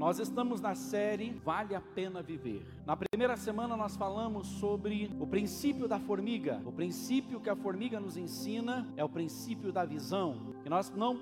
[0.00, 2.66] Nós estamos na série Vale a Pena Viver.
[2.86, 6.58] Na primeira semana nós falamos sobre o princípio da formiga.
[6.64, 10.54] O princípio que a formiga nos ensina é o princípio da visão.
[10.62, 11.20] Que nós não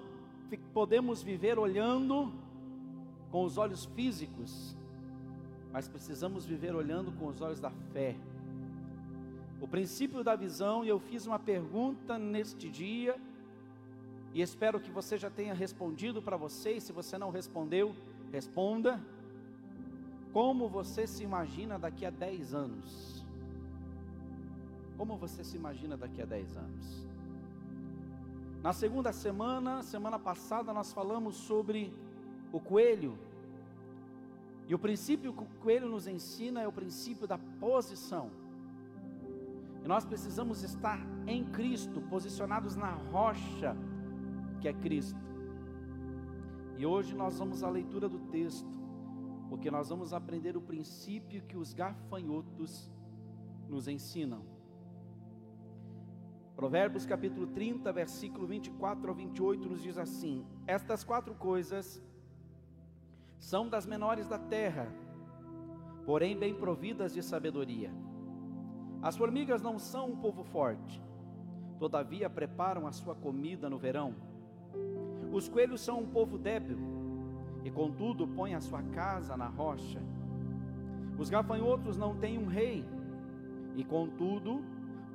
[0.72, 2.32] podemos viver olhando
[3.32, 4.76] com os olhos físicos,
[5.72, 8.14] mas precisamos viver olhando com os olhos da fé.
[9.60, 13.16] O princípio da visão, e eu fiz uma pergunta neste dia,
[14.32, 17.92] e espero que você já tenha respondido para você, e se você não respondeu,
[18.32, 19.00] Responda
[20.32, 23.24] como você se imagina daqui a 10 anos.
[24.96, 27.08] Como você se imagina daqui a 10 anos?
[28.62, 31.92] Na segunda semana, semana passada, nós falamos sobre
[32.52, 33.16] o coelho.
[34.66, 38.30] E o princípio que o coelho nos ensina é o princípio da posição.
[39.84, 43.76] E nós precisamos estar em Cristo, posicionados na rocha
[44.60, 45.27] que é Cristo.
[46.78, 48.70] E hoje nós vamos à leitura do texto,
[49.48, 52.88] porque nós vamos aprender o princípio que os gafanhotos
[53.68, 54.42] nos ensinam.
[56.54, 62.00] Provérbios capítulo 30, versículo 24 ao 28 nos diz assim: Estas quatro coisas
[63.40, 64.86] são das menores da terra,
[66.06, 67.90] porém bem providas de sabedoria.
[69.02, 71.02] As formigas não são um povo forte,
[71.76, 74.27] todavia preparam a sua comida no verão
[75.32, 76.78] os coelhos são um povo débil,
[77.64, 80.00] e contudo põem a sua casa na rocha.
[81.18, 82.84] Os gafanhotos não têm um rei,
[83.76, 84.62] e contudo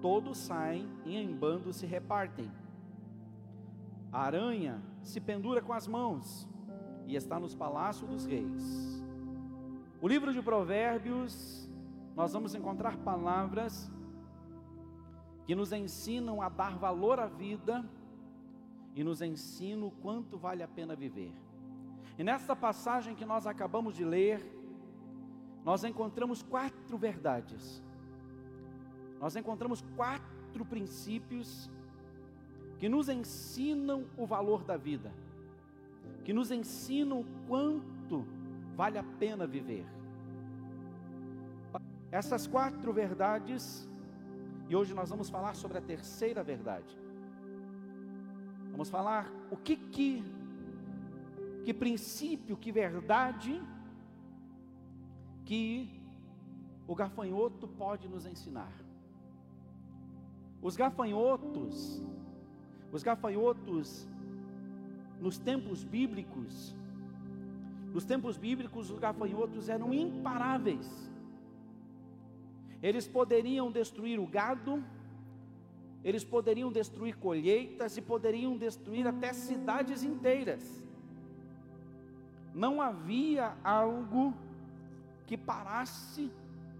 [0.01, 2.51] todos saem e em bando se repartem.
[4.11, 6.47] A aranha se pendura com as mãos
[7.07, 9.03] e está nos palácios dos reis.
[10.01, 11.69] O livro de Provérbios,
[12.15, 13.89] nós vamos encontrar palavras
[15.45, 17.83] que nos ensinam a dar valor à vida
[18.95, 21.33] e nos ensina o quanto vale a pena viver.
[22.17, 24.41] E nesta passagem que nós acabamos de ler,
[25.63, 27.81] nós encontramos quatro verdades.
[29.19, 31.69] Nós encontramos quatro princípios
[32.77, 35.11] que nos ensinam o valor da vida,
[36.23, 38.25] que nos ensinam o quanto
[38.75, 39.85] vale a pena viver.
[42.11, 43.89] Essas quatro verdades,
[44.69, 47.02] e hoje nós vamos falar sobre a terceira verdade.
[48.73, 50.23] Vamos falar o que que
[51.63, 53.61] que princípio, que verdade
[55.45, 55.87] que
[56.87, 58.73] o gafanhoto pode nos ensinar.
[60.61, 62.01] Os gafanhotos,
[62.91, 64.07] os gafanhotos
[65.21, 66.75] nos tempos bíblicos,
[67.93, 71.11] nos tempos bíblicos os gafanhotos eram imparáveis.
[72.81, 74.83] Eles poderiam destruir o gado,
[76.03, 80.83] eles poderiam destruir colheitas e poderiam destruir até cidades inteiras.
[82.53, 84.33] Não havia algo
[85.25, 86.29] que parasse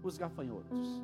[0.02, 1.00] os gafanhotos.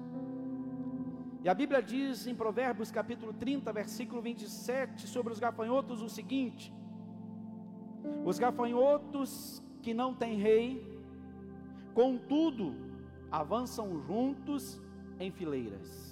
[1.42, 6.70] E a Bíblia diz em Provérbios capítulo 30, versículo 27, sobre os gafanhotos o seguinte:
[8.24, 10.86] Os gafanhotos que não têm rei,
[11.94, 12.74] contudo,
[13.32, 14.78] avançam juntos
[15.18, 16.09] em fileiras.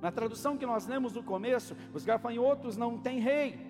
[0.00, 3.66] Na tradução que nós lemos no começo, os gafanhotos não têm rei,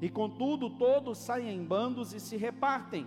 [0.00, 3.06] e contudo todos saem em bandos e se repartem.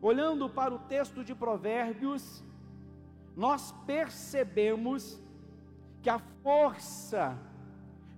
[0.00, 2.42] Olhando para o texto de Provérbios,
[3.36, 5.20] nós percebemos
[6.00, 7.38] que a força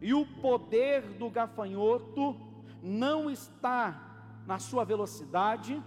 [0.00, 2.37] e o poder do gafanhoto
[2.82, 4.00] não está
[4.47, 5.82] na sua velocidade,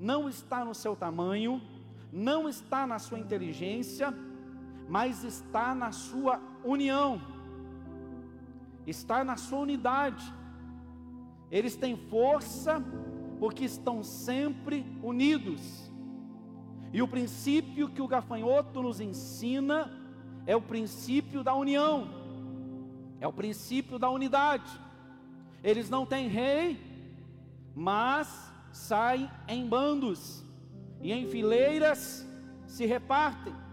[0.00, 1.60] não está no seu tamanho,
[2.12, 4.14] não está na sua inteligência,
[4.88, 7.20] mas está na sua união,
[8.86, 10.32] está na sua unidade.
[11.50, 12.82] Eles têm força
[13.38, 15.90] porque estão sempre unidos.
[16.92, 19.90] E o princípio que o gafanhoto nos ensina
[20.46, 22.08] é o princípio da união,
[23.20, 24.70] é o princípio da unidade.
[25.62, 26.78] Eles não têm rei,
[27.74, 30.44] mas saem em bandos
[31.00, 32.26] e em fileiras
[32.66, 33.63] se repartem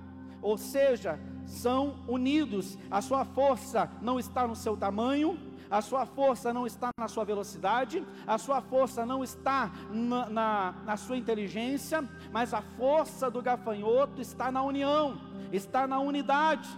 [0.42, 2.78] ou seja, são unidos.
[2.90, 5.38] A sua força não está no seu tamanho,
[5.70, 10.76] a sua força não está na sua velocidade, a sua força não está na, na,
[10.86, 15.22] na, sua inteligência, mas a força do gafanhoto está na união,
[15.52, 16.70] está na unidade.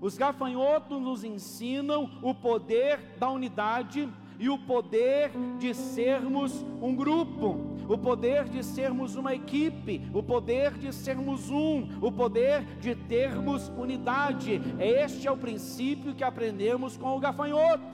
[0.00, 4.10] Os gafanhotos nos ensinam o poder da unidade
[4.44, 10.72] e o poder de sermos um grupo o poder de sermos uma equipe, o poder
[10.72, 14.60] de sermos um, o poder de termos unidade.
[14.78, 17.84] Este é o princípio que aprendemos com o gafanhoto.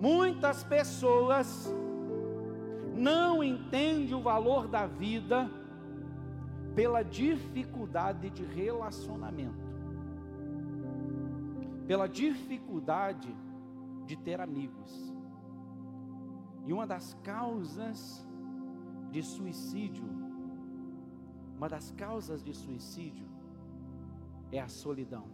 [0.00, 1.74] Muitas pessoas
[3.42, 5.50] entende o valor da vida
[6.76, 9.66] pela dificuldade de relacionamento,
[11.88, 13.34] pela dificuldade
[14.06, 15.12] de ter amigos.
[16.64, 18.26] E uma das causas
[19.10, 20.08] de suicídio,
[21.56, 23.26] uma das causas de suicídio
[24.52, 25.26] é a solidão.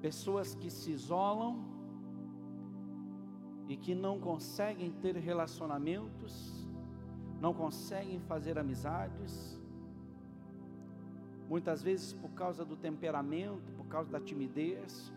[0.00, 1.64] Pessoas que se isolam
[3.68, 6.68] e que não conseguem ter relacionamentos,
[7.40, 9.58] não conseguem fazer amizades,
[11.48, 15.12] muitas vezes por causa do temperamento, por causa da timidez,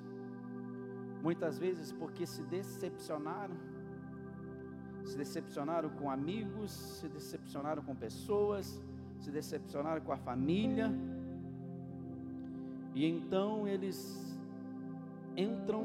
[1.24, 3.56] muitas vezes porque se decepcionaram,
[5.06, 8.84] se decepcionaram com amigos, se decepcionaram com pessoas,
[9.22, 10.94] se decepcionaram com a família,
[12.94, 13.98] e então eles
[15.36, 15.84] entram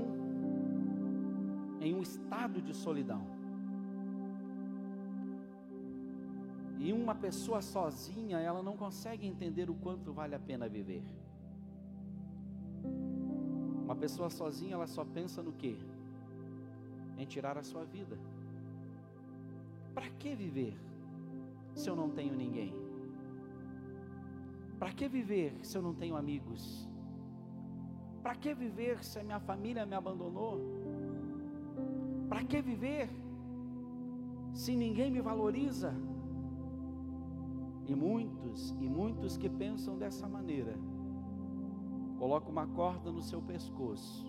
[1.81, 3.23] em um estado de solidão.
[6.79, 11.03] E uma pessoa sozinha, ela não consegue entender o quanto vale a pena viver.
[13.89, 15.75] Uma pessoa sozinha, ela só pensa no quê?
[17.17, 18.19] Em tirar a sua vida.
[19.95, 20.79] Para que viver
[21.75, 22.75] se eu não tenho ninguém?
[24.79, 26.87] Para que viver se eu não tenho amigos?
[28.23, 30.61] Para que viver se a minha família me abandonou?
[32.29, 33.09] Para que viver
[34.53, 35.95] se ninguém me valoriza?
[37.87, 40.77] E muitos, e muitos que pensam dessa maneira,
[42.19, 44.27] colocam uma corda no seu pescoço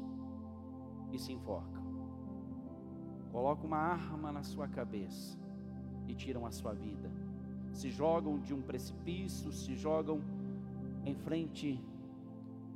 [1.12, 1.84] e se enforcam.
[3.32, 5.38] Colocam uma arma na sua cabeça
[6.08, 7.12] e tiram a sua vida.
[7.74, 10.22] Se jogam de um precipício, se jogam
[11.06, 11.84] em frente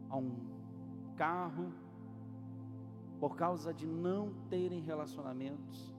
[0.09, 0.31] a um
[1.15, 1.71] carro,
[3.19, 5.95] por causa de não terem relacionamentos,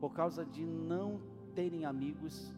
[0.00, 1.20] por causa de não
[1.54, 2.52] terem amigos,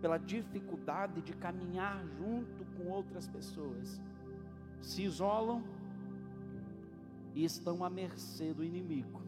[0.00, 4.00] pela dificuldade de caminhar junto com outras pessoas,
[4.80, 5.62] se isolam
[7.34, 9.22] e estão à mercê do inimigo.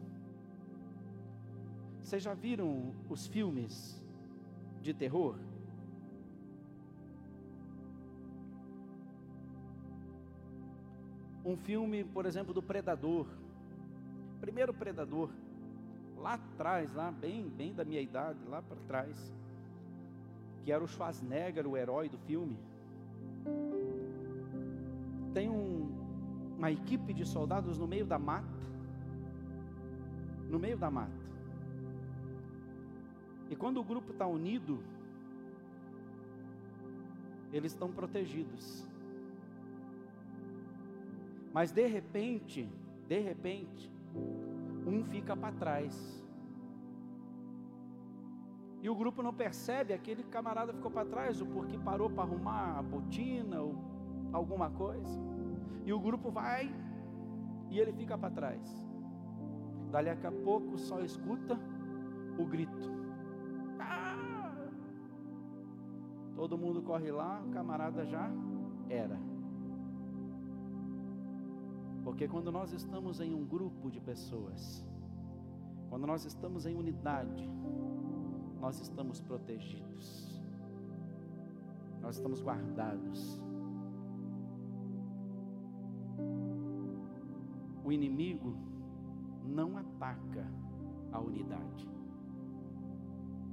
[2.01, 4.01] Vocês já viram os filmes
[4.81, 5.35] de terror?
[11.43, 13.27] um filme, por exemplo, do Predador.
[14.39, 15.29] Primeiro Predador,
[16.17, 19.33] lá atrás, lá bem, bem da minha idade, lá para trás,
[20.63, 22.57] que era o Schwarzenegger, o herói do filme.
[25.33, 25.89] Tem um,
[26.57, 28.47] uma equipe de soldados no meio da mata,
[30.49, 31.21] no meio da mata.
[33.49, 34.79] E quando o grupo está unido,
[37.51, 38.87] eles estão protegidos.
[41.53, 42.69] Mas de repente,
[43.07, 43.91] de repente,
[44.85, 46.23] um fica para trás.
[48.81, 52.79] E o grupo não percebe, aquele camarada ficou para trás, ou porque parou para arrumar
[52.79, 53.75] a botina, ou
[54.31, 55.19] alguma coisa.
[55.85, 56.73] E o grupo vai
[57.69, 58.85] e ele fica para trás.
[59.91, 61.59] Dali a pouco só escuta
[62.37, 62.89] o grito.
[63.79, 64.69] Ah!
[66.35, 68.31] Todo mundo corre lá, o camarada já
[68.89, 69.19] era.
[72.03, 74.85] Porque quando nós estamos em um grupo de pessoas,
[75.89, 77.49] quando nós estamos em unidade,
[78.59, 80.41] nós estamos protegidos,
[82.01, 83.50] nós estamos guardados.
[87.91, 88.55] O inimigo
[89.43, 90.47] não ataca
[91.11, 91.85] a unidade,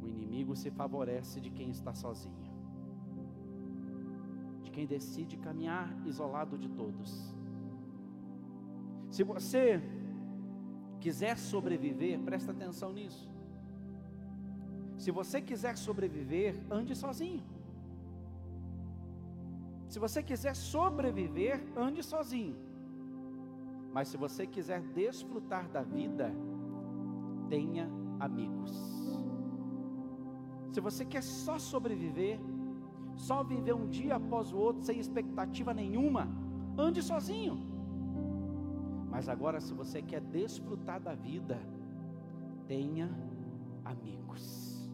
[0.00, 2.48] o inimigo se favorece de quem está sozinho,
[4.62, 7.34] de quem decide caminhar isolado de todos.
[9.10, 9.82] Se você
[11.00, 13.28] quiser sobreviver, presta atenção nisso.
[14.96, 17.42] Se você quiser sobreviver, ande sozinho.
[19.88, 22.67] Se você quiser sobreviver, ande sozinho.
[23.92, 26.32] Mas se você quiser desfrutar da vida,
[27.48, 27.88] tenha
[28.20, 28.72] amigos.
[30.70, 32.38] Se você quer só sobreviver,
[33.16, 36.28] só viver um dia após o outro sem expectativa nenhuma,
[36.76, 37.58] ande sozinho.
[39.10, 41.58] Mas agora, se você quer desfrutar da vida,
[42.66, 43.10] tenha
[43.84, 44.88] amigos.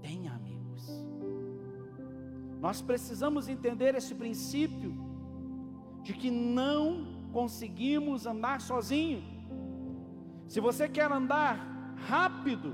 [0.00, 1.04] Tenha amigos.
[2.60, 4.94] Nós precisamos entender esse princípio
[6.02, 9.22] de que não conseguimos andar sozinho.
[10.48, 12.72] Se você quer andar rápido,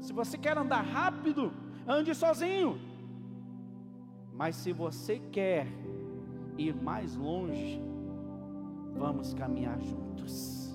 [0.00, 1.52] se você quer andar rápido,
[1.86, 2.80] ande sozinho.
[4.32, 5.66] Mas se você quer
[6.56, 7.82] ir mais longe,
[8.96, 10.74] vamos caminhar juntos.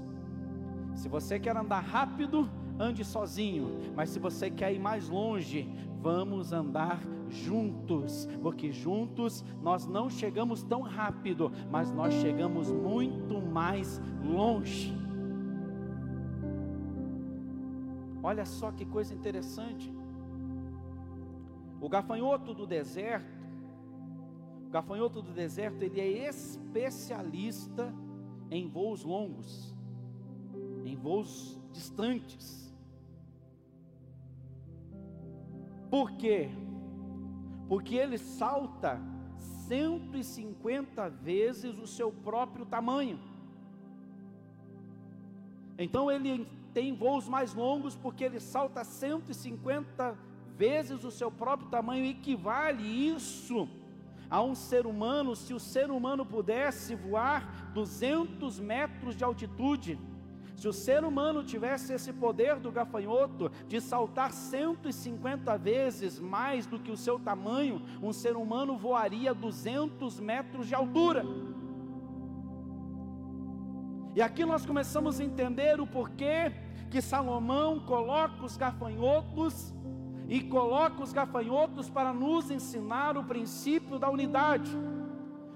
[0.93, 2.47] Se você quer andar rápido,
[2.77, 5.67] ande sozinho, mas se você quer ir mais longe,
[6.03, 6.99] vamos andar
[7.33, 14.93] juntos, porque juntos nós não chegamos tão rápido, mas nós chegamos muito mais longe.
[18.21, 19.93] Olha só que coisa interessante.
[21.81, 23.43] O gafanhoto do deserto,
[24.67, 27.93] o gafanhoto do deserto, ele é especialista
[28.49, 29.75] em voos longos,
[30.85, 32.73] em voos distantes.
[35.89, 36.49] Por quê?
[37.67, 39.01] Porque ele salta
[39.67, 43.19] 150 vezes o seu próprio tamanho.
[45.77, 50.17] Então ele tem voos mais longos porque ele salta 150
[50.55, 53.67] vezes o seu próprio tamanho, equivale isso
[54.29, 59.99] a um ser humano, se o ser humano pudesse voar 200 metros de altitude,
[60.55, 66.79] se o ser humano tivesse esse poder do gafanhoto de saltar 150 vezes mais do
[66.79, 71.25] que o seu tamanho, um ser humano voaria 200 metros de altura.
[74.15, 76.53] E aqui nós começamos a entender o porquê
[76.91, 79.73] que Salomão coloca os gafanhotos
[80.29, 84.71] e coloca os gafanhotos para nos ensinar o princípio da unidade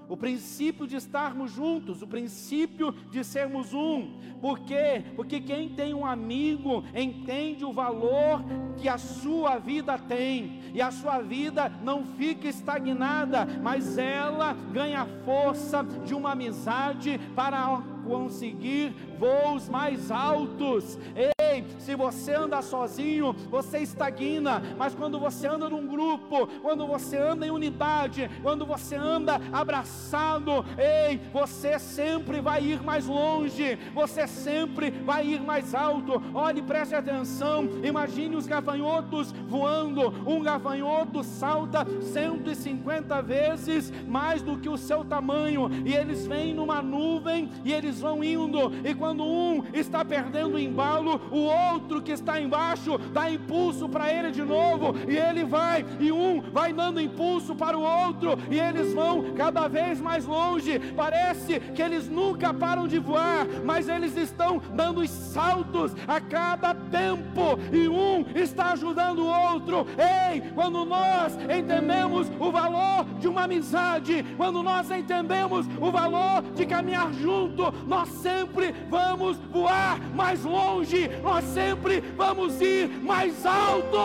[0.08, 4.18] o princípio de estarmos juntos, o princípio de sermos um.
[4.40, 5.04] Por quê?
[5.16, 8.42] Porque quem tem um amigo entende o valor
[8.76, 15.06] que a sua vida tem, e a sua vida não fica estagnada, mas ela ganha
[15.24, 20.98] força de uma amizade para conseguir voos mais altos.
[21.14, 27.16] Ei, se você anda sozinho, você estagna, mas quando você anda num grupo, quando você
[27.16, 34.26] anda em unidade, quando você anda abraçado, ei, você sempre vai ir mais longe, você
[34.26, 36.22] sempre vai ir mais alto.
[36.34, 44.68] Olhe, preste atenção, imagine os gafanhotos voando, um gafanhoto salta 150 vezes mais do que
[44.68, 49.64] o seu tamanho, e eles vêm numa nuvem e eles vão indo, e quando um
[49.72, 54.94] está perdendo o embalo, o outro que está embaixo dá impulso para ele de novo,
[55.08, 59.68] e ele vai, e um vai dando impulso para o outro, e eles vão cada
[59.68, 60.78] vez mais longe.
[60.96, 67.58] Parece que eles nunca param de voar, mas eles estão dando saltos a cada tempo,
[67.72, 69.86] e um está ajudando o outro.
[69.96, 76.66] Ei, quando nós entendemos o valor de uma amizade, quando nós entendemos o valor de
[76.66, 83.98] caminhar junto, nós sempre vamos voar mais longe, nós sempre vamos ir mais alto,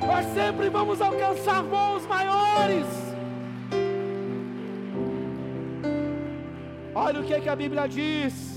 [0.00, 2.86] nós sempre vamos alcançar voos maiores.
[6.94, 8.55] Olha o que, que a Bíblia diz,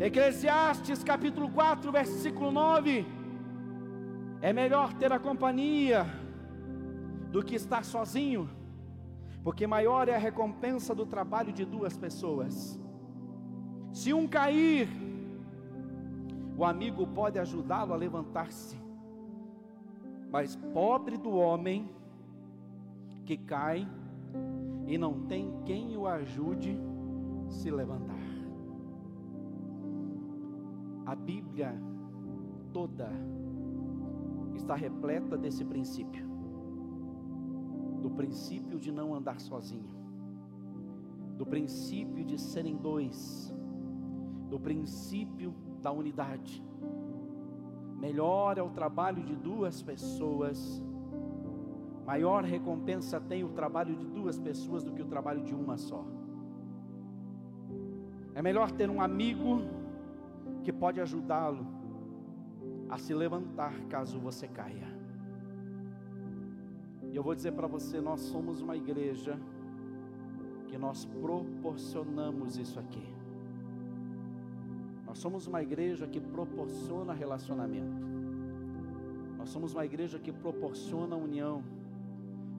[0.00, 3.06] Eclesiastes capítulo 4, versículo 9:
[4.40, 6.06] é melhor ter a companhia
[7.30, 8.48] do que estar sozinho
[9.42, 12.78] porque maior é a recompensa do trabalho de duas pessoas.
[13.92, 14.88] Se um cair,
[16.56, 18.76] o amigo pode ajudá-lo a levantar-se,
[20.30, 21.88] mas pobre do homem
[23.24, 23.88] que cai
[24.86, 26.78] e não tem quem o ajude
[27.48, 28.09] se levantar.
[31.10, 31.74] A Bíblia
[32.72, 33.10] toda
[34.54, 36.24] está repleta desse princípio
[38.00, 39.90] do princípio de não andar sozinho,
[41.36, 43.52] do princípio de serem dois,
[44.48, 45.52] do princípio
[45.82, 46.64] da unidade.
[47.98, 50.80] Melhor é o trabalho de duas pessoas,
[52.06, 56.04] maior recompensa tem o trabalho de duas pessoas do que o trabalho de uma só.
[58.32, 59.79] É melhor ter um amigo
[60.62, 61.66] que pode ajudá-lo
[62.88, 64.88] a se levantar caso você caia.
[67.10, 69.38] E eu vou dizer para você, nós somos uma igreja
[70.68, 73.06] que nós proporcionamos isso aqui.
[75.04, 78.06] Nós somos uma igreja que proporciona relacionamento.
[79.36, 81.64] Nós somos uma igreja que proporciona união.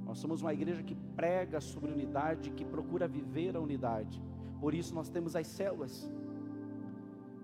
[0.05, 4.21] Nós somos uma igreja que prega sobre unidade, que procura viver a unidade.
[4.59, 6.11] Por isso nós temos as células.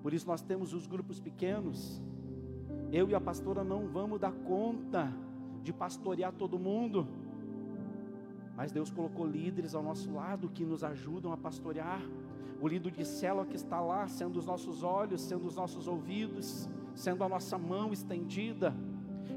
[0.02, 2.02] Por isso nós temos os grupos pequenos.
[2.92, 5.14] Eu e a pastora não vamos dar conta
[5.64, 7.08] de pastorear todo mundo.
[8.56, 12.02] Mas Deus colocou líderes ao nosso lado que nos ajudam a pastorear.
[12.60, 16.68] O líder de célula que está lá, sendo os nossos olhos, sendo os nossos ouvidos,
[16.96, 18.74] sendo a nossa mão estendida.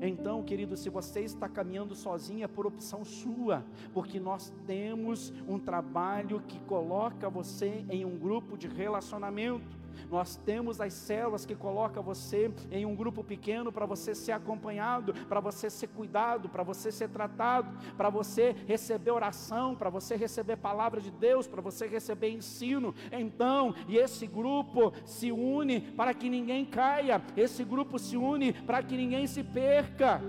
[0.00, 3.62] Então, querido, se você está caminhando sozinho, é por opção sua,
[3.92, 9.79] porque nós temos um trabalho que coloca você em um grupo de relacionamento.
[10.10, 15.14] Nós temos as células que coloca você em um grupo pequeno para você ser acompanhado,
[15.26, 20.56] para você ser cuidado, para você ser tratado, para você receber oração, para você receber
[20.56, 22.94] palavra de Deus, para você receber ensino.
[23.12, 28.82] Então, e esse grupo se une para que ninguém caia, esse grupo se une para
[28.82, 30.20] que ninguém se perca.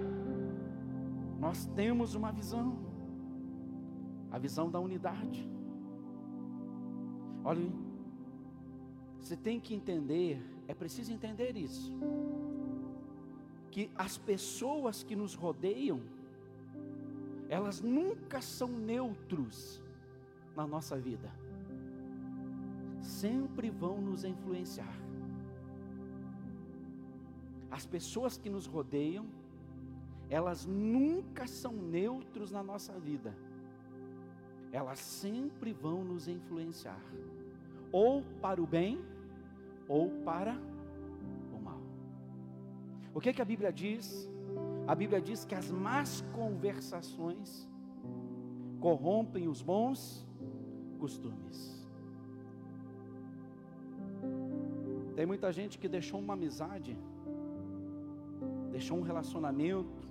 [1.39, 2.77] Nós temos uma visão,
[4.31, 5.49] a visão da unidade.
[7.43, 7.67] Olha,
[9.21, 11.93] você tem que entender, é preciso entender isso,
[13.69, 16.01] que as pessoas que nos rodeiam,
[17.47, 19.81] elas nunca são neutros
[20.55, 21.31] na nossa vida,
[22.99, 24.97] sempre vão nos influenciar.
[27.69, 29.25] As pessoas que nos rodeiam,
[30.29, 33.37] elas nunca são neutros na nossa vida,
[34.71, 37.01] elas sempre vão nos influenciar,
[37.91, 38.99] ou para o bem,
[39.87, 40.55] ou para
[41.53, 41.81] o mal.
[43.13, 44.29] O que, que a Bíblia diz?
[44.87, 47.67] A Bíblia diz que as más conversações
[48.79, 50.27] corrompem os bons
[50.99, 51.57] costumes.
[55.15, 56.97] Tem muita gente que deixou uma amizade,
[58.71, 60.09] deixou um relacionamento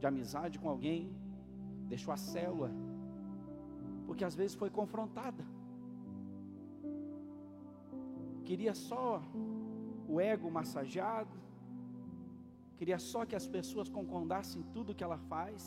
[0.00, 1.12] de amizade com alguém,
[1.88, 2.70] deixou a célula,
[4.06, 5.44] porque às vezes foi confrontada.
[8.48, 9.06] Queria só
[10.12, 11.34] o ego massageado,
[12.78, 15.62] queria só que as pessoas concordassem em tudo que ela faz.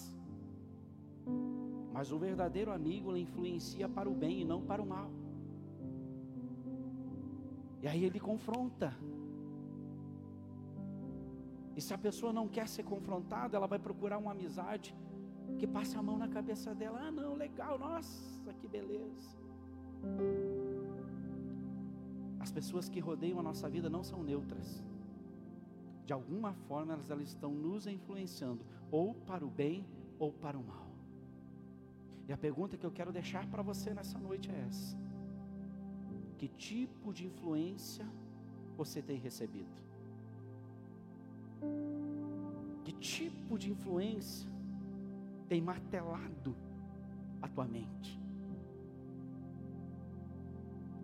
[1.96, 5.12] Mas o verdadeiro amigo lhe influencia para o bem e não para o mal.
[7.84, 8.90] E aí ele confronta.
[11.78, 14.96] E se a pessoa não quer ser confrontada, ela vai procurar uma amizade
[15.60, 17.00] que passe a mão na cabeça dela.
[17.06, 19.38] Ah, não, legal, nossa, que beleza.
[22.42, 24.84] As pessoas que rodeiam a nossa vida não são neutras.
[26.08, 29.86] De alguma forma elas, elas estão nos influenciando, ou para o bem
[30.18, 30.88] ou para o mal.
[32.28, 34.98] E a pergunta que eu quero deixar para você nessa noite é essa:
[36.40, 38.08] Que tipo de influência
[38.76, 39.80] você tem recebido?
[42.84, 44.50] Que tipo de influência
[45.48, 46.56] tem martelado
[47.40, 48.20] a tua mente?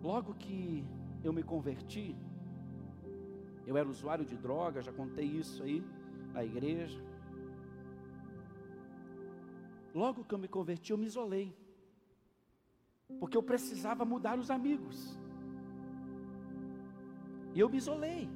[0.02, 0.84] Logo que
[1.22, 2.16] eu me converti,
[3.66, 5.82] eu era usuário de droga, já contei isso aí
[6.32, 7.00] na igreja.
[9.94, 11.54] Logo que eu me converti, eu me isolei,
[13.20, 15.18] porque eu precisava mudar os amigos,
[17.54, 18.28] e eu me isolei.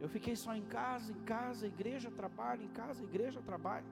[0.00, 3.84] Eu fiquei só em casa, em casa, igreja, trabalho, em casa, igreja, trabalho.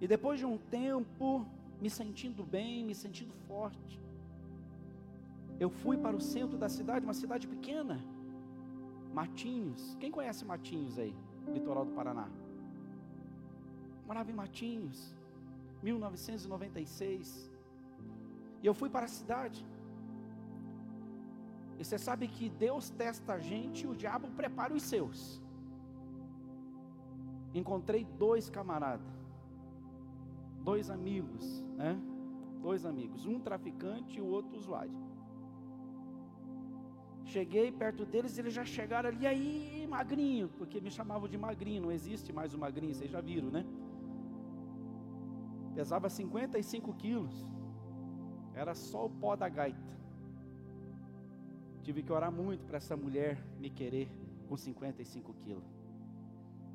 [0.00, 1.46] E depois de um tempo,
[1.82, 4.00] me sentindo bem, me sentindo forte,
[5.58, 7.98] eu fui para o centro da cidade, uma cidade pequena,
[9.12, 9.96] Matinhos.
[9.98, 11.14] Quem conhece Matinhos aí,
[11.48, 12.28] litoral do Paraná?
[14.06, 15.14] Morava em Matinhos,
[15.82, 17.50] 1996.
[18.62, 19.66] E eu fui para a cidade.
[21.78, 25.40] E você sabe que Deus testa a gente e o diabo prepara os seus.
[27.54, 29.12] Encontrei dois camaradas,
[30.62, 31.98] dois amigos, né?
[32.60, 35.07] Dois amigos, um traficante e o outro usuário.
[37.32, 41.92] Cheguei perto deles, eles já chegaram ali, aí, magrinho, porque me chamavam de magrinho, não
[41.92, 43.66] existe mais o magrinho, vocês já viram, né?
[45.74, 47.34] Pesava 55 quilos,
[48.54, 49.92] era só o pó da gaita.
[51.82, 54.08] Tive que orar muito para essa mulher me querer
[54.48, 55.70] com 55 quilos.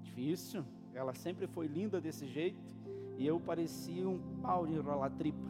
[0.04, 0.63] Difícil,
[0.94, 2.62] ela sempre foi linda desse jeito,
[3.18, 5.50] e eu parecia um pau de enrolar tripa.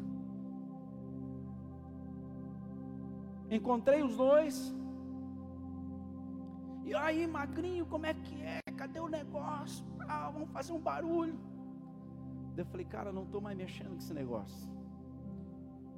[3.52, 4.74] Encontrei os dois,
[6.86, 8.60] e aí, magrinho, como é que é?
[8.78, 9.86] Cadê o negócio?
[10.00, 11.40] Ah, vamos fazer um barulho.
[12.58, 14.70] Eu falei, cara, não estou mais mexendo com esse negócio.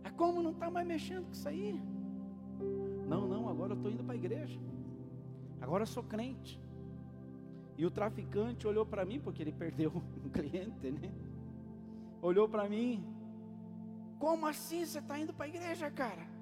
[0.04, 1.82] É como não está mais mexendo com isso aí?
[3.08, 4.60] Não, não, agora eu estou indo para a igreja.
[5.60, 6.62] Agora eu sou crente.
[7.78, 9.92] E o traficante olhou para mim, porque ele perdeu
[10.24, 11.12] um cliente, né?
[12.22, 13.04] Olhou para mim.
[14.20, 16.35] Como assim você está indo para a igreja, cara?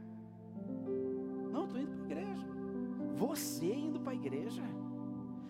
[3.18, 4.64] Você indo para a igreja.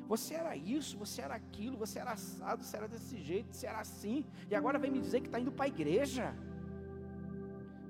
[0.08, 3.80] Você era isso, você era aquilo, você era assado, você era desse jeito, você era
[3.80, 6.36] assim, e agora vem me dizer que está indo para a igreja.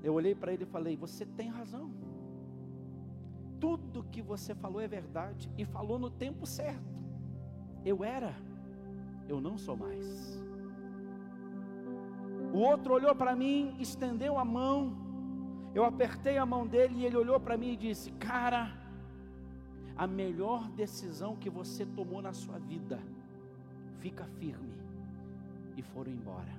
[0.03, 1.91] Eu olhei para ele e falei: Você tem razão.
[3.59, 6.93] Tudo que você falou é verdade, e falou no tempo certo.
[7.85, 8.35] Eu era,
[9.27, 10.41] eu não sou mais.
[12.53, 15.01] O outro olhou para mim, estendeu a mão,
[15.73, 18.82] Eu apertei a mão dele e ele olhou para mim e disse: Cara,
[19.95, 22.99] a melhor decisão que você tomou na sua vida,
[23.99, 24.73] fica firme.
[25.75, 26.53] E foram embora.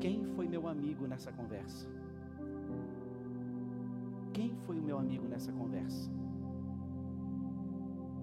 [0.00, 1.86] Quem foi meu amigo nessa conversa?
[4.32, 6.10] Quem foi o meu amigo nessa conversa?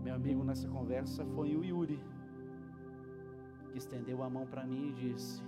[0.03, 1.99] Meu amigo nessa conversa foi o Yuri,
[3.71, 5.41] que estendeu a mão para mim e disse: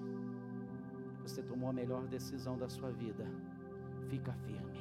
[1.22, 3.26] Você tomou a melhor decisão da sua vida,
[4.10, 4.73] fica firme.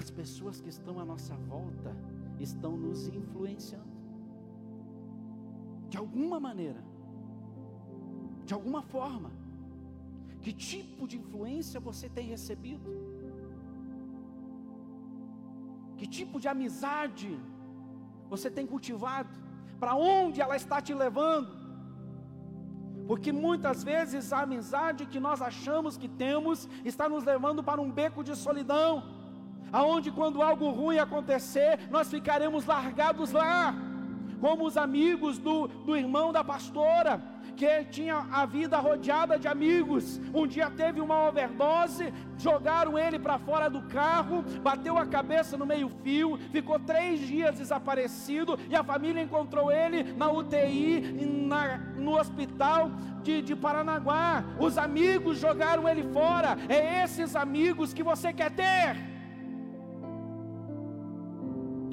[0.00, 1.94] As pessoas que estão à nossa volta
[2.40, 3.94] estão nos influenciando,
[5.88, 6.82] de alguma maneira,
[8.44, 9.30] de alguma forma.
[10.42, 12.90] Que tipo de influência você tem recebido?
[15.96, 17.38] Que tipo de amizade
[18.28, 19.30] você tem cultivado?
[19.78, 21.64] Para onde ela está te levando?
[23.06, 27.90] Porque muitas vezes a amizade que nós achamos que temos está nos levando para um
[27.90, 29.13] beco de solidão,
[29.74, 33.74] aonde quando algo ruim acontecer, nós ficaremos largados lá,
[34.40, 37.20] como os amigos do, do irmão da pastora
[37.56, 40.20] que tinha a vida rodeada de amigos.
[40.32, 45.66] Um dia teve uma overdose, jogaram ele para fora do carro, bateu a cabeça no
[45.66, 51.00] meio-fio, ficou três dias desaparecido e a família encontrou ele na UTI,
[51.48, 52.90] na, no hospital
[53.22, 54.44] de, de Paranaguá.
[54.58, 56.56] Os amigos jogaram ele fora.
[56.68, 59.13] É esses amigos que você quer ter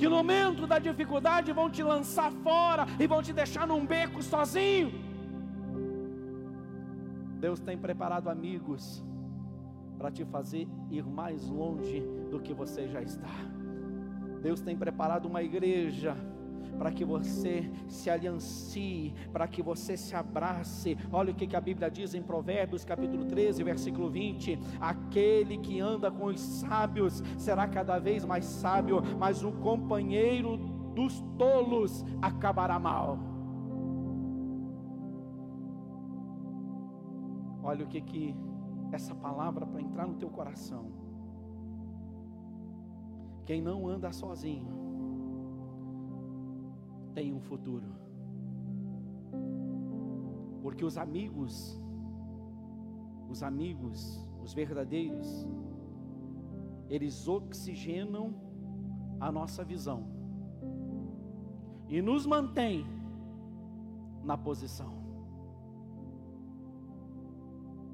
[0.02, 4.20] que no momento da dificuldade vão te lançar fora e vão te deixar num beco
[4.24, 4.92] sozinho.
[7.40, 9.06] Deus tem preparado amigos
[10.00, 13.30] para te fazer ir mais longe do que você já está.
[14.42, 16.18] Deus tem preparado uma igreja
[16.78, 20.98] para que você se aliancie, para que você se abrace.
[21.12, 25.80] Olha o que, que a Bíblia diz em Provérbios capítulo 13, versículo 20: aquele que
[25.80, 30.58] anda com os sábios será cada vez mais sábio, mas o companheiro
[30.96, 33.18] dos tolos acabará mal.
[37.64, 38.36] Olha o que que
[38.92, 40.92] essa palavra para entrar no teu coração.
[43.46, 44.91] Quem não anda sozinho
[47.14, 47.88] tem um futuro.
[50.62, 51.80] Porque os amigos,
[53.30, 55.48] os amigos, os verdadeiros,
[56.90, 58.34] eles oxigenam
[59.20, 60.06] a nossa visão
[61.88, 62.86] e nos mantém
[64.24, 65.01] na posição.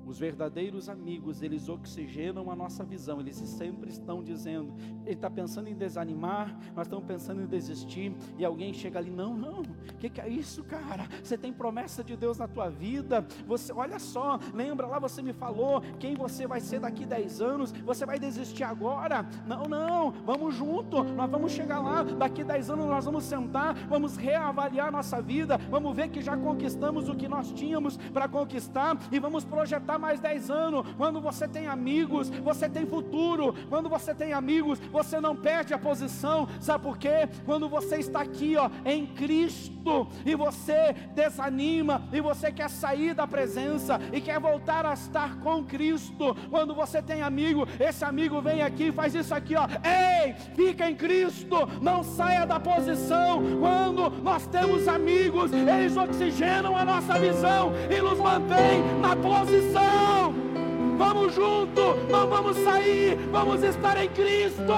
[0.07, 4.73] Os verdadeiros amigos, eles oxigenam a nossa visão, eles sempre estão dizendo,
[5.05, 9.35] ele está pensando em desanimar, nós estamos pensando em desistir, e alguém chega ali, não,
[9.35, 11.09] não, o que, que, é isso, cara?
[11.21, 15.33] Você tem promessa de Deus na tua vida, você, olha só, lembra lá, você me
[15.33, 19.25] falou quem você vai ser daqui 10 anos, você vai desistir agora?
[19.45, 24.15] Não, não, vamos junto, nós vamos chegar lá, daqui 10 anos nós vamos sentar, vamos
[24.15, 29.19] reavaliar nossa vida, vamos ver que já conquistamos o que nós tínhamos para conquistar, e
[29.19, 30.85] vamos projetar mais 10 anos.
[30.97, 33.53] Quando você tem amigos, você tem futuro.
[33.69, 36.47] Quando você tem amigos, você não perde a posição.
[36.59, 37.27] Sabe por quê?
[37.45, 43.25] Quando você está aqui, ó, em Cristo, e você desanima, e você quer sair da
[43.25, 46.35] presença e quer voltar a estar com Cristo.
[46.49, 49.67] Quando você tem amigo, esse amigo vem aqui e faz isso aqui, ó.
[49.83, 53.41] Ei, fica em Cristo, não saia da posição.
[53.59, 59.86] Quando nós temos amigos, eles oxigenam a nossa visão e nos mantém na posição
[60.97, 64.73] vamos junto, não vamos sair, vamos estar em Cristo.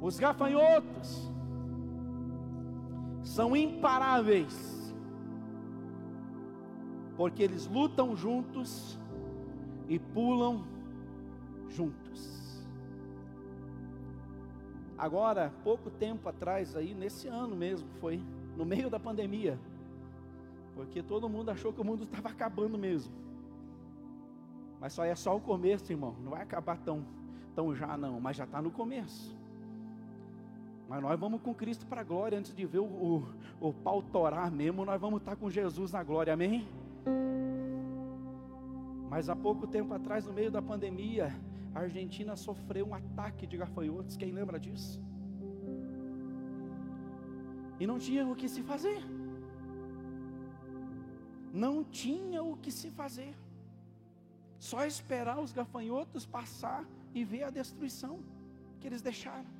[0.00, 1.30] Os gafanhotos
[3.22, 4.92] são imparáveis,
[7.16, 8.98] porque eles lutam juntos
[9.88, 10.64] e pulam
[11.68, 12.64] juntos.
[14.98, 18.20] Agora, pouco tempo atrás, aí, nesse ano mesmo, foi
[18.60, 19.58] no meio da pandemia,
[20.74, 23.10] porque todo mundo achou que o mundo estava acabando mesmo.
[24.78, 26.14] Mas só é só o começo, irmão.
[26.22, 27.02] Não vai acabar tão,
[27.54, 29.34] tão já não, mas já está no começo.
[30.86, 33.28] Mas nós vamos com Cristo para a glória, antes de ver o, o,
[33.60, 36.68] o pau torar mesmo, nós vamos estar tá com Jesus na glória, amém?
[39.08, 41.34] Mas há pouco tempo atrás, no meio da pandemia,
[41.74, 45.00] a Argentina sofreu um ataque de gafanhotos, quem lembra disso?
[47.80, 49.02] E não tinha o que se fazer.
[51.52, 53.34] Não tinha o que se fazer.
[54.58, 58.20] Só esperar os gafanhotos passar e ver a destruição
[58.78, 59.50] que eles deixaram.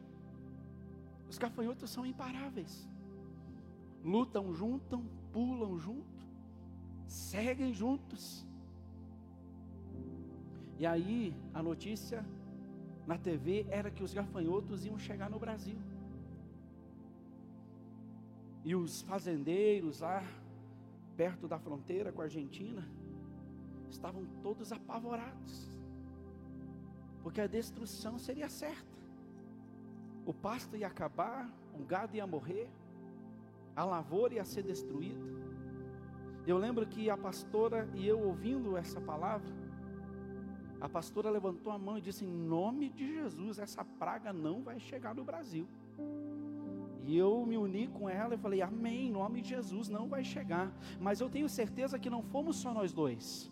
[1.31, 2.87] Os gafanhotos são imparáveis.
[4.05, 6.27] lutam juntam, pulam junto,
[7.07, 8.47] seguem juntos.
[10.79, 12.25] E aí a notícia
[13.07, 15.79] na TV era que os gafanhotos iam chegar no Brasil.
[18.65, 20.23] E os fazendeiros lá,
[21.17, 22.87] perto da fronteira com a Argentina,
[23.89, 25.69] estavam todos apavorados,
[27.23, 28.99] porque a destruição seria certa.
[30.25, 32.71] O pasto ia acabar, um gado ia morrer,
[33.75, 35.25] a lavoura ia ser destruída.
[36.47, 39.51] Eu lembro que a pastora e eu ouvindo essa palavra,
[40.81, 44.79] a pastora levantou a mão e disse: Em nome de Jesus, essa praga não vai
[44.81, 45.69] chegar no Brasil.
[47.05, 50.25] E eu me uni com ela e falei: Amém, em nome de Jesus, não vai
[50.25, 50.73] chegar.
[51.01, 53.51] Mas eu tenho certeza que não fomos só nós dois.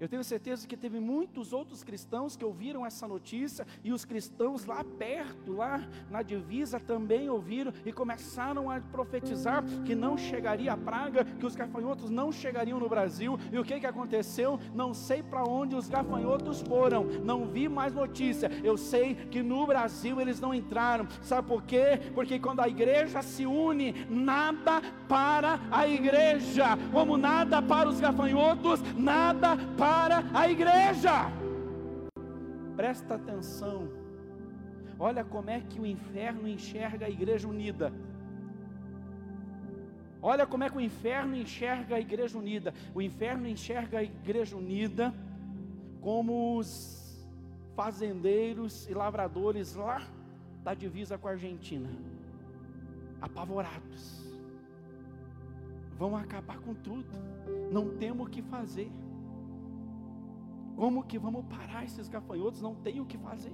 [0.00, 4.64] Eu tenho certeza que teve muitos outros cristãos que ouviram essa notícia e os cristãos
[4.64, 10.76] lá perto, lá na divisa, também ouviram e começaram a profetizar que não chegaria a
[10.76, 13.38] praga, que os gafanhotos não chegariam no Brasil.
[13.52, 14.58] E o que, que aconteceu?
[14.74, 18.50] Não sei para onde os gafanhotos foram, não vi mais notícia.
[18.64, 21.06] Eu sei que no Brasil eles não entraram.
[21.20, 22.00] Sabe por quê?
[22.14, 28.80] Porque quando a igreja se une, nada para a igreja, como nada para os gafanhotos,
[28.96, 31.14] nada para para a igreja.
[32.76, 33.88] Presta atenção.
[35.06, 37.92] Olha como é que o inferno enxerga a igreja unida.
[40.22, 42.72] Olha como é que o inferno enxerga a igreja unida.
[42.94, 45.12] O inferno enxerga a igreja unida
[46.00, 46.72] como os
[47.74, 49.98] fazendeiros e lavradores lá
[50.62, 51.90] da divisa com a Argentina,
[53.20, 54.04] apavorados.
[55.98, 57.12] Vão acabar com tudo.
[57.72, 58.90] Não temos o que fazer.
[60.80, 62.62] Como que vamos parar esses gafanhotos?
[62.62, 63.52] Não tem o que fazer.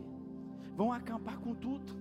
[0.76, 1.92] Vão acampar com tudo.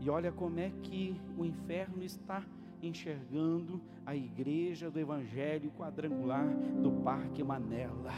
[0.00, 2.42] E olha como é que o inferno está
[2.82, 6.48] enxergando a igreja do Evangelho quadrangular
[6.82, 8.10] do Parque Manela.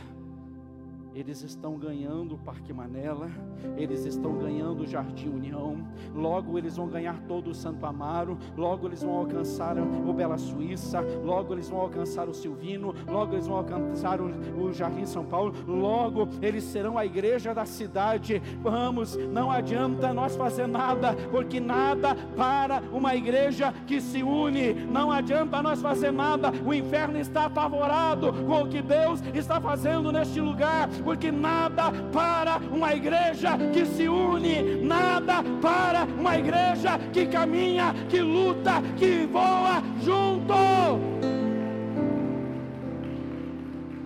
[1.15, 3.31] Eles estão ganhando o Parque Manela,
[3.77, 5.77] eles estão ganhando o Jardim União,
[6.15, 11.03] logo eles vão ganhar todo o Santo Amaro, logo eles vão alcançar o Bela Suíça,
[11.23, 15.55] logo eles vão alcançar o Silvino, logo eles vão alcançar o, o Jardim São Paulo,
[15.67, 18.41] logo eles serão a igreja da cidade.
[18.63, 25.13] Vamos, não adianta nós fazer nada, porque nada para uma igreja que se une, não
[25.13, 30.41] adianta nós fazer nada, o inferno está apavorado com o que Deus está fazendo neste
[30.41, 37.95] lugar porque nada para uma igreja que se une, nada para uma igreja que caminha,
[38.09, 40.55] que luta, que voa junto.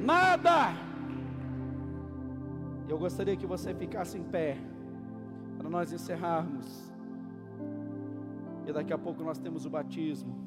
[0.00, 0.72] Nada.
[2.88, 4.56] Eu gostaria que você ficasse em pé
[5.58, 6.92] para nós encerrarmos.
[8.66, 10.45] E daqui a pouco nós temos o batismo.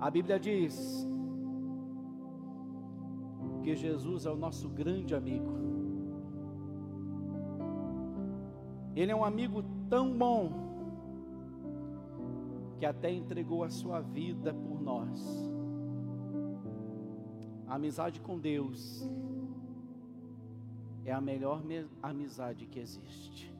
[0.00, 1.06] A Bíblia diz
[3.62, 5.52] que Jesus é o nosso grande amigo.
[8.94, 10.68] Ele é um amigo tão bom
[12.78, 15.50] que até entregou a sua vida por nós.
[17.66, 19.08] A amizade com Deus
[21.04, 21.62] é a melhor
[22.02, 23.52] amizade que existe.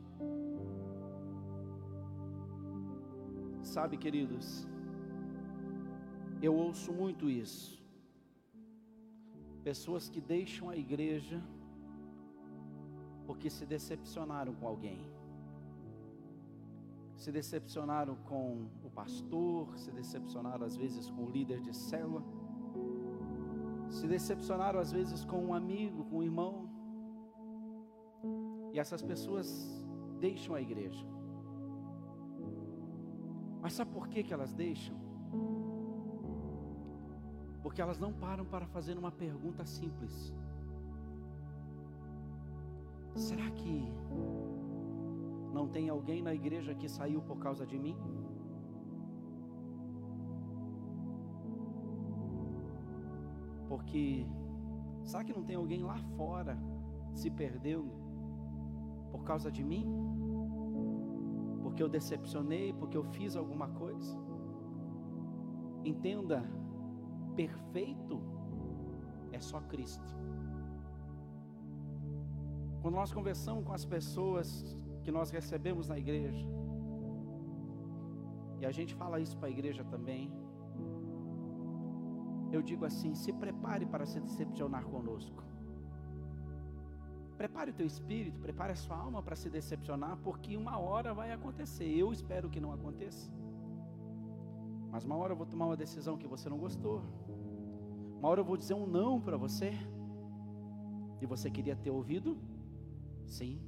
[3.62, 4.66] Sabe, queridos,
[6.46, 7.83] eu ouço muito isso.
[9.64, 11.42] Pessoas que deixam a igreja
[13.27, 15.01] porque se decepcionaram com alguém.
[17.16, 22.22] Se decepcionaram com o pastor, se decepcionaram às vezes com o líder de célula,
[23.90, 26.70] se decepcionaram às vezes com um amigo, com um irmão.
[28.72, 29.48] E essas pessoas
[30.20, 31.05] deixam a igreja.
[33.61, 35.08] Mas sabe por que, que elas deixam?
[37.69, 40.35] Porque elas não param para fazer uma pergunta simples:
[43.15, 43.93] será que
[45.53, 47.95] não tem alguém na igreja que saiu por causa de mim?
[53.69, 54.27] Porque
[55.05, 56.59] será que não tem alguém lá fora
[57.13, 57.93] se perdendo
[59.13, 59.87] por causa de mim?
[61.63, 64.19] Porque eu decepcionei, porque eu fiz alguma coisa?
[65.85, 66.43] Entenda
[67.40, 68.16] perfeito
[69.31, 70.11] é só Cristo.
[72.83, 74.48] Quando nós conversamos com as pessoas
[75.05, 76.46] que nós recebemos na igreja,
[78.61, 80.24] e a gente fala isso para a igreja também,
[82.51, 85.42] eu digo assim: se prepare para se decepcionar conosco.
[87.37, 91.31] Prepare o teu espírito, prepare a sua alma para se decepcionar, porque uma hora vai
[91.31, 91.88] acontecer.
[92.05, 93.31] Eu espero que não aconteça.
[94.90, 96.98] Mas uma hora eu vou tomar uma decisão que você não gostou.
[98.19, 99.73] Uma hora eu vou dizer um não para você.
[101.21, 102.37] E você queria ter ouvido?
[103.25, 103.61] Sim.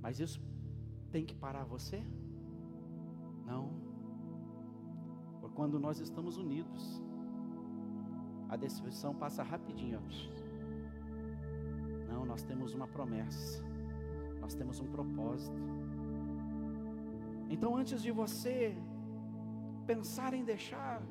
[0.00, 0.40] Mas isso
[1.10, 2.02] tem que parar você?
[3.46, 3.70] Não.
[5.40, 7.02] Porque quando nós estamos unidos,
[8.48, 10.00] a decepção passa rapidinho.
[12.06, 13.62] Não, nós temos uma promessa.
[14.40, 15.56] Nós temos um propósito.
[17.50, 18.76] Então, antes de você
[19.90, 21.02] pensar em deixar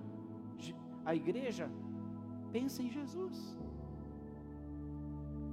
[1.04, 1.68] a igreja,
[2.52, 3.38] pense em Jesus.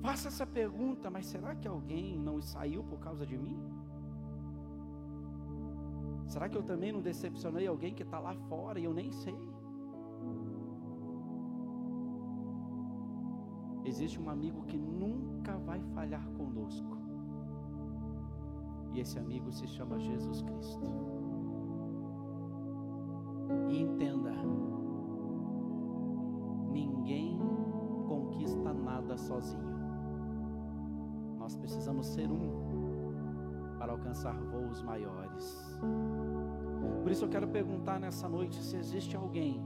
[0.02, 3.58] Faça essa pergunta, mas será que alguém não saiu por causa de mim?
[6.26, 9.38] Será que eu também não decepcionei alguém que está lá fora e eu nem sei?
[13.84, 16.98] Existe um amigo que nunca vai falhar conosco.
[18.92, 21.13] E esse amigo se chama Jesus Cristo.
[23.68, 24.32] E entenda:
[26.70, 27.38] ninguém
[28.08, 29.74] conquista nada sozinho.
[31.38, 32.64] Nós precisamos ser um
[33.78, 35.78] para alcançar voos maiores.
[37.02, 39.62] Por isso eu quero perguntar nessa noite se existe alguém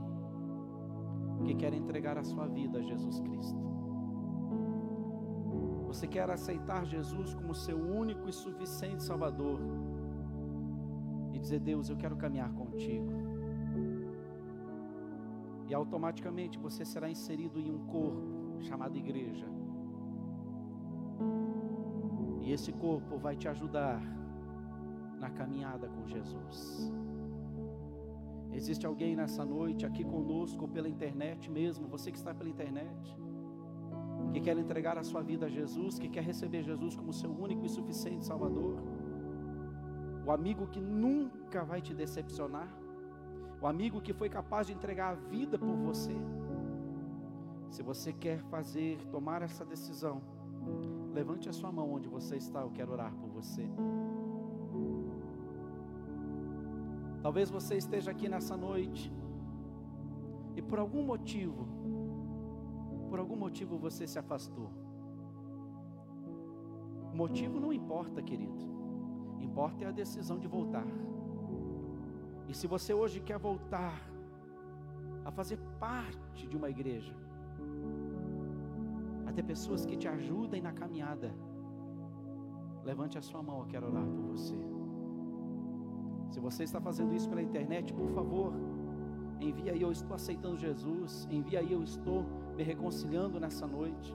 [1.45, 3.57] que quer entregar a sua vida a Jesus Cristo.
[5.87, 9.59] Você quer aceitar Jesus como seu único e suficiente Salvador
[11.33, 13.28] e dizer: Deus, eu quero caminhar contigo.
[15.69, 19.47] E automaticamente você será inserido em um corpo chamado igreja.
[22.41, 24.01] E esse corpo vai te ajudar
[25.19, 26.91] na caminhada com Jesus.
[28.51, 33.15] Existe alguém nessa noite aqui conosco, pela internet mesmo, você que está pela internet
[34.31, 37.65] que quer entregar a sua vida a Jesus, que quer receber Jesus como seu único
[37.65, 38.75] e suficiente Salvador,
[40.25, 42.69] o amigo que nunca vai te decepcionar,
[43.61, 46.15] o amigo que foi capaz de entregar a vida por você.
[47.69, 50.21] Se você quer fazer, tomar essa decisão,
[51.13, 53.69] levante a sua mão onde você está, eu quero orar por você.
[57.21, 59.11] Talvez você esteja aqui nessa noite
[60.55, 61.67] e por algum motivo
[63.09, 64.69] por algum motivo você se afastou.
[67.11, 68.69] O motivo não importa, querido.
[69.39, 70.85] Importa é a decisão de voltar.
[72.49, 73.95] E se você hoje quer voltar
[75.23, 77.15] a fazer parte de uma igreja,
[79.27, 81.31] a ter pessoas que te ajudem na caminhada,
[82.83, 84.57] levante a sua mão, eu quero orar por você.
[86.31, 88.51] Se você está fazendo isso pela internet, por favor,
[89.39, 92.25] envia aí, eu estou aceitando Jesus, envia aí, eu estou
[92.57, 94.11] me reconciliando nessa noite.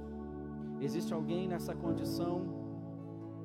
[0.81, 2.43] Existe alguém nessa condição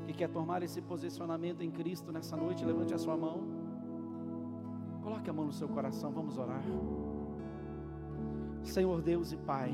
[0.07, 2.65] que quer tomar esse posicionamento em Cristo nessa noite?
[2.65, 3.68] Levante a sua mão.
[5.09, 6.61] Coloque a mão no seu coração, vamos orar.
[8.61, 9.73] Senhor Deus e Pai,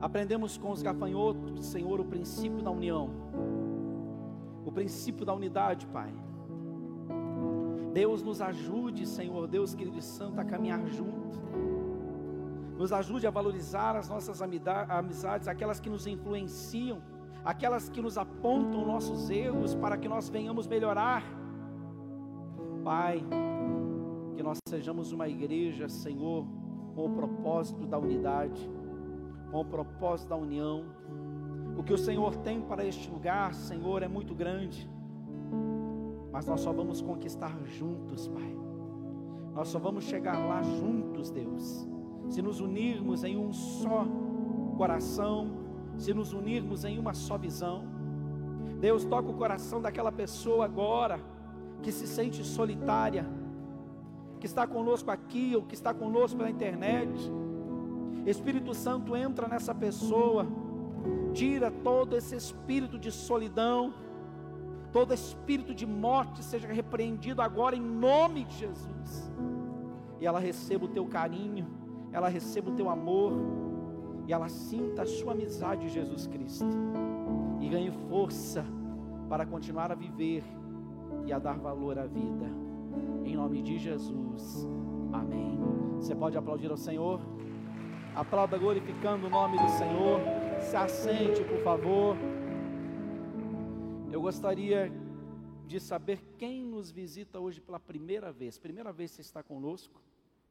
[0.00, 3.10] aprendemos com os gafanhotos, Senhor, o princípio da união,
[4.64, 6.14] o princípio da unidade, Pai.
[7.92, 11.40] Deus nos ajude, Senhor, Deus querido santo, a caminhar junto
[12.78, 17.02] nos ajude a valorizar as nossas amizades, aquelas que nos influenciam,
[17.44, 21.39] aquelas que nos apontam nossos erros para que nós venhamos melhorar.
[22.82, 23.22] Pai,
[24.34, 26.46] que nós sejamos uma igreja, Senhor,
[26.94, 28.70] com o propósito da unidade,
[29.50, 30.84] com o propósito da união.
[31.76, 34.88] O que o Senhor tem para este lugar, Senhor, é muito grande,
[36.32, 38.56] mas nós só vamos conquistar juntos, Pai.
[39.54, 41.88] Nós só vamos chegar lá juntos, Deus
[42.30, 44.06] se nos unirmos em um só
[44.76, 45.50] coração,
[45.96, 47.84] se nos unirmos em uma só visão.
[48.80, 51.20] Deus toca o coração daquela pessoa agora
[51.82, 53.26] que se sente solitária,
[54.38, 57.10] que está conosco aqui ou que está conosco pela internet.
[58.26, 60.46] Espírito Santo entra nessa pessoa,
[61.32, 63.94] tira todo esse espírito de solidão,
[64.92, 69.30] todo espírito de morte seja repreendido agora em nome de Jesus.
[70.20, 71.66] E ela receba o teu carinho,
[72.12, 73.32] ela receba o teu amor
[74.26, 76.66] e ela sinta a sua amizade, Jesus Cristo,
[77.60, 78.64] e ganhe força
[79.28, 80.44] para continuar a viver
[81.26, 82.46] e a dar valor à vida.
[83.24, 84.66] Em nome de Jesus,
[85.12, 85.58] amém.
[85.96, 87.20] Você pode aplaudir ao Senhor?
[88.14, 90.20] Aplauda glorificando o nome do Senhor.
[90.60, 92.16] Se assente, por favor.
[94.10, 94.90] Eu gostaria
[95.66, 98.58] de saber quem nos visita hoje pela primeira vez.
[98.58, 100.02] Primeira vez você está conosco?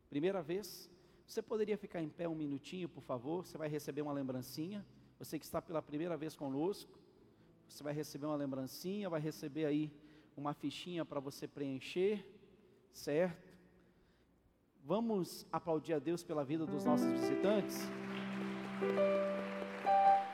[0.10, 0.90] Primeira vez?
[1.28, 3.46] Você poderia ficar em pé um minutinho, por favor?
[3.46, 4.86] Você vai receber uma lembrancinha.
[5.20, 6.98] Você que está pela primeira vez conosco,
[7.68, 9.92] você vai receber uma lembrancinha, vai receber aí
[10.40, 12.26] uma fichinha para você preencher,
[12.94, 13.50] certo?
[14.86, 17.78] Vamos aplaudir a Deus pela vida dos nossos visitantes?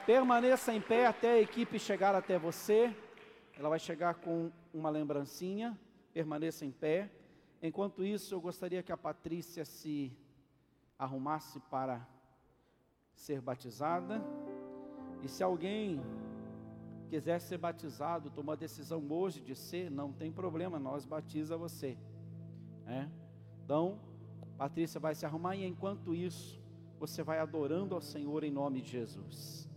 [0.05, 2.95] Permaneça em pé até a equipe chegar até você.
[3.57, 5.77] Ela vai chegar com uma lembrancinha.
[6.13, 7.11] Permaneça em pé.
[7.61, 10.15] Enquanto isso, eu gostaria que a Patrícia se
[10.99, 12.07] arrumasse para
[13.15, 14.21] ser batizada.
[15.23, 15.99] E se alguém
[17.05, 21.97] quiser ser batizado, tomou a decisão hoje de ser, não tem problema, nós batiza você.
[22.85, 23.07] É?
[23.63, 23.99] Então,
[24.57, 26.61] Patrícia vai se arrumar e enquanto isso,
[26.99, 29.69] você vai adorando ao Senhor em nome de Jesus.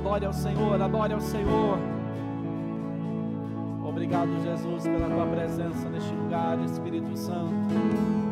[0.00, 1.78] Adore ao Senhor, adore ao Senhor.
[3.84, 8.29] Obrigado, Jesus, pela tua presença neste lugar, Espírito Santo.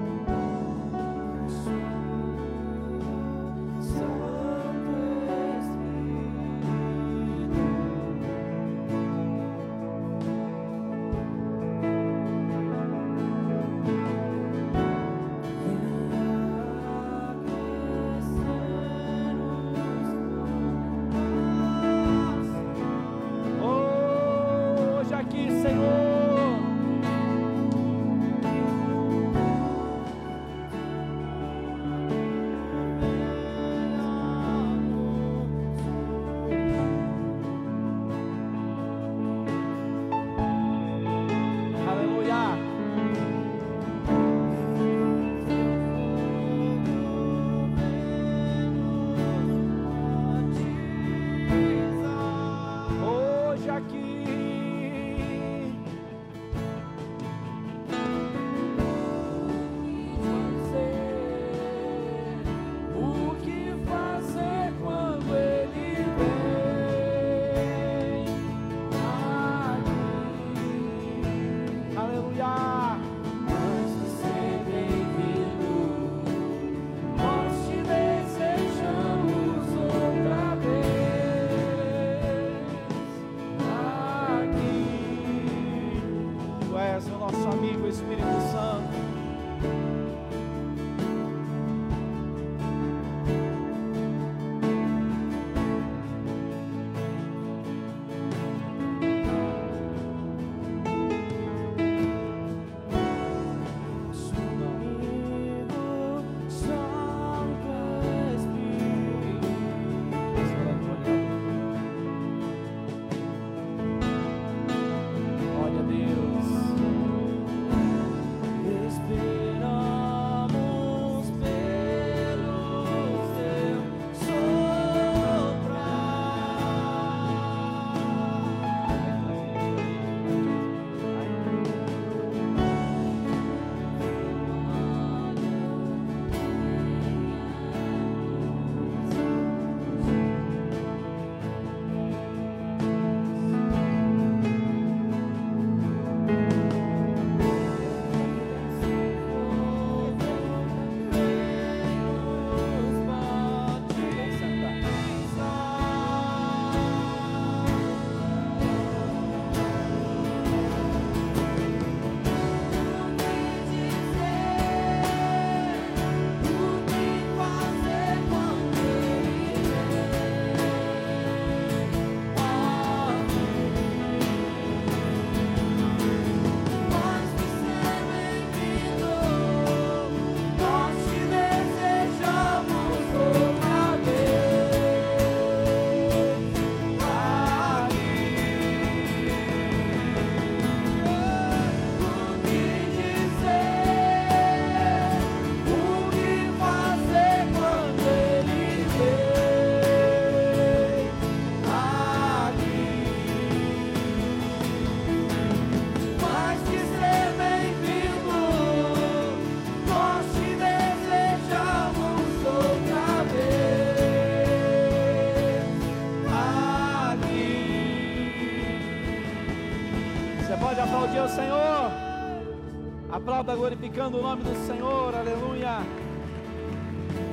[223.89, 225.15] Glorificando o nome do Senhor.
[225.15, 225.79] Aleluia.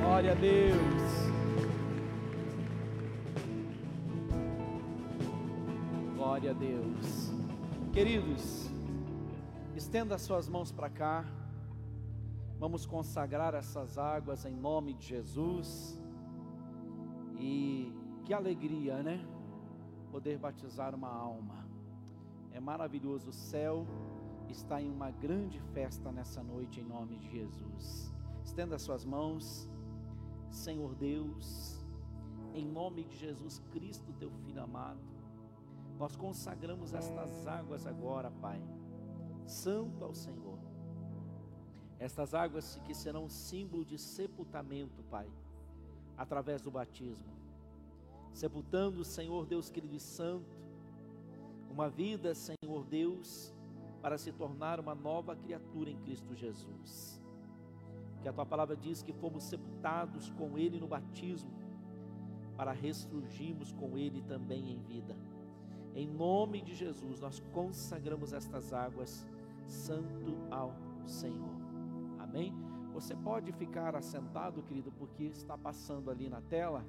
[0.00, 1.02] Glória a Deus.
[6.16, 7.32] Glória a Deus.
[7.92, 8.70] Queridos,
[9.74, 11.24] estenda suas mãos para cá.
[12.58, 16.00] Vamos consagrar essas águas em nome de Jesus.
[17.38, 17.92] E
[18.24, 19.24] que alegria, né?
[20.10, 21.66] Poder batizar uma alma.
[22.52, 23.28] É maravilhoso.
[23.28, 23.86] O céu
[24.52, 28.12] está em uma grande festa nessa noite, em nome de Jesus.
[28.44, 29.68] Estenda suas mãos,
[30.50, 31.84] Senhor Deus,
[32.54, 35.00] em nome de Jesus Cristo, teu filho amado.
[35.98, 38.60] Nós consagramos estas águas agora, Pai,
[39.46, 40.58] santo ao Senhor.
[41.98, 45.30] Estas águas que serão símbolo de sepultamento, Pai,
[46.16, 47.34] através do batismo.
[48.32, 50.56] Sepultando, Senhor Deus querido e santo,
[51.70, 53.54] uma vida, Senhor Deus,
[54.06, 57.20] para se tornar uma nova criatura em Cristo Jesus.
[58.22, 61.50] Que a tua palavra diz que fomos sepultados com Ele no batismo,
[62.56, 65.16] para ressurgirmos com Ele também em vida.
[65.92, 69.26] Em nome de Jesus, nós consagramos estas águas,
[69.66, 70.72] santo ao
[71.04, 71.56] Senhor.
[72.20, 72.54] Amém?
[72.94, 76.86] Você pode ficar assentado, querido, porque está passando ali na tela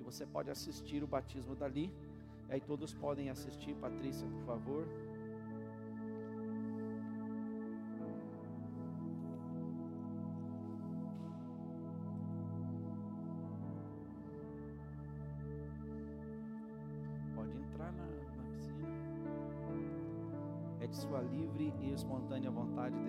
[0.00, 1.94] e você pode assistir o batismo dali.
[2.48, 3.76] E aí todos podem assistir.
[3.76, 5.05] Patrícia, por favor.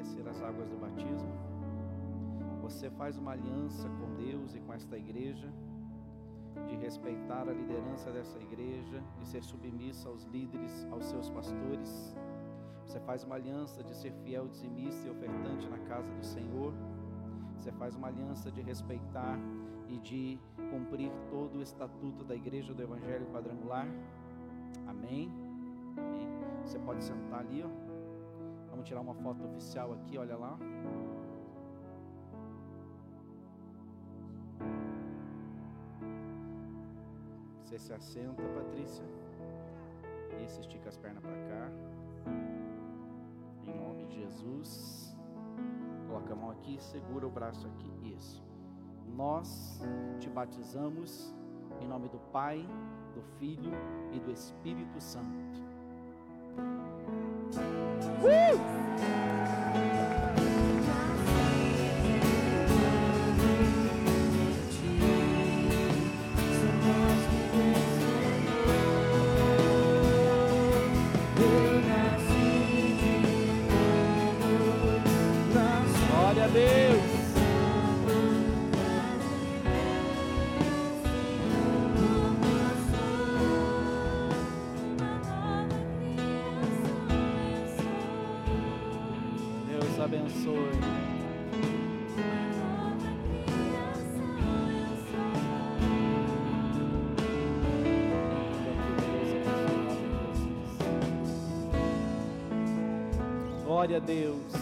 [0.08, 1.30] Descer as águas do batismo.
[2.62, 5.52] Você faz uma aliança com Deus e com esta igreja,
[6.68, 12.16] de respeitar a liderança dessa igreja, de ser submissa aos líderes, aos seus pastores.
[12.86, 16.74] Você faz uma aliança de ser fiel, dizimista e ofertante na casa do Senhor.
[17.56, 19.38] Você faz uma aliança de respeitar
[19.90, 20.40] e de
[20.72, 23.88] cumprir todo o estatuto da igreja do Evangelho quadrangular.
[24.88, 25.32] Amém.
[25.98, 26.28] Amém.
[26.66, 27.87] Você pode sentar ali, ó.
[28.78, 30.56] Vamos tirar uma foto oficial aqui, olha lá.
[37.64, 39.04] Você se assenta, Patrícia.
[40.46, 41.72] Isso, estica as pernas para cá.
[43.66, 45.18] Em nome de Jesus.
[46.06, 48.16] Coloca a mão aqui, segura o braço aqui.
[48.16, 48.46] Isso.
[49.08, 49.82] Nós
[50.20, 51.34] te batizamos
[51.82, 52.64] em nome do Pai,
[53.16, 53.72] do Filho
[54.14, 55.67] e do Espírito Santo.
[58.28, 58.60] Woo!
[103.88, 104.54] Glória a Deus.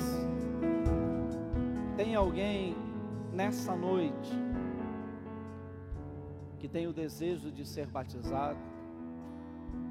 [1.97, 2.75] Tem alguém
[3.33, 4.31] nessa noite
[6.59, 8.59] que tem o desejo de ser batizado,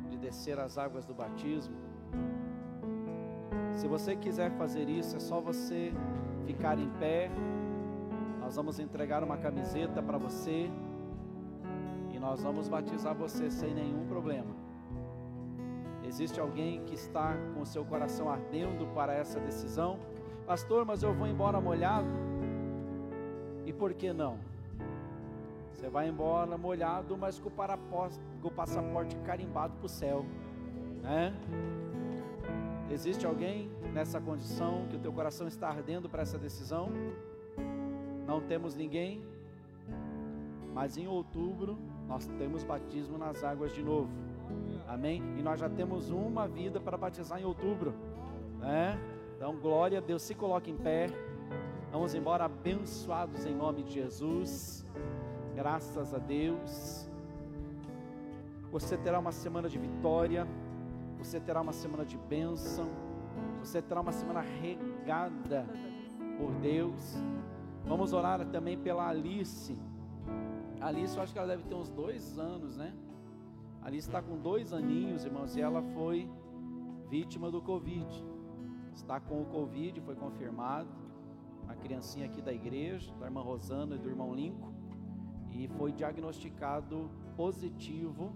[0.08, 1.74] de descer as águas do batismo?
[3.72, 5.92] Se você quiser fazer isso, é só você
[6.46, 7.28] ficar em pé.
[8.40, 10.70] Nós vamos entregar uma camiseta para você
[12.12, 14.63] e nós vamos batizar você sem nenhum problema.
[16.14, 19.98] Existe alguém que está com o seu coração ardendo para essa decisão?
[20.46, 22.06] Pastor, mas eu vou embora molhado.
[23.66, 24.38] E por que não?
[25.72, 30.24] Você vai embora molhado, mas com o, passaporte carimbado para o céu.
[31.02, 31.34] Né?
[32.88, 36.90] Existe alguém nessa condição que o teu coração está ardendo para essa decisão?
[38.24, 39.20] Não temos ninguém,
[40.72, 44.23] mas em outubro nós temos batismo nas águas de novo.
[44.86, 45.22] Amém?
[45.38, 47.94] E nós já temos uma vida para batizar em outubro.
[48.58, 48.98] Né?
[49.36, 50.22] Então, glória a Deus.
[50.22, 51.08] Se coloque em pé.
[51.90, 54.84] Vamos embora abençoados em nome de Jesus.
[55.54, 57.08] Graças a Deus.
[58.72, 60.46] Você terá uma semana de vitória.
[61.18, 62.88] Você terá uma semana de bênção.
[63.60, 65.66] Você terá uma semana regada
[66.36, 67.16] por Deus.
[67.86, 69.78] Vamos orar também pela Alice.
[70.80, 72.92] Alice, eu acho que ela deve ter uns dois anos, né?
[73.84, 76.26] Ali está com dois aninhos, irmãos, e ela foi
[77.10, 78.24] vítima do Covid.
[78.94, 80.88] está com o Covid, foi confirmado.
[81.62, 84.72] Uma criancinha aqui da igreja, da irmã Rosana e do irmão Lincoln,
[85.50, 88.32] e foi diagnosticado positivo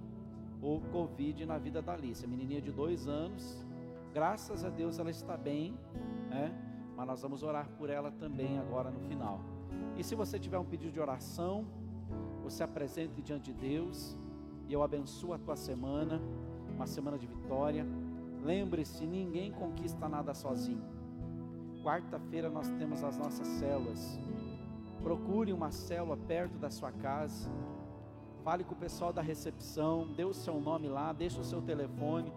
[0.61, 3.67] o Covid na vida da Alice, a menininha de dois anos.
[4.13, 5.79] Graças a Deus ela está bem,
[6.29, 6.53] né?
[6.97, 9.41] Mas nós vamos orar por ela também agora no final.
[9.97, 11.67] E se você tiver um pedido de oração,
[12.43, 14.19] você apresente diante de Deus
[14.69, 16.21] e eu abençoo a tua semana,
[16.75, 17.87] uma semana de vitória.
[18.45, 20.83] Lembre-se, ninguém conquista nada sozinho.
[21.83, 24.19] Quarta-feira nós temos as nossas células.
[25.03, 27.51] Procure uma célula perto da sua casa.
[28.45, 32.33] Fale com o pessoal da recepção, dê o seu nome lá, deixe o seu telefone.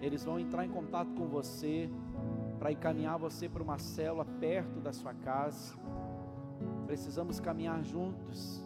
[0.00, 1.90] Eles vão entrar em contato com você
[2.58, 5.74] para encaminhar você para uma célula perto da sua casa.
[6.86, 8.64] Precisamos caminhar juntos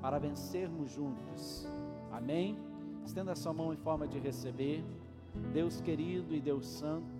[0.00, 1.68] para vencermos juntos.
[2.16, 2.56] Amém?
[3.04, 4.84] Estenda a sua mão em forma de receber.
[5.52, 7.12] Deus querido e Deus santo,